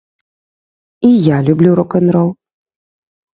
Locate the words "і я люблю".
1.09-1.75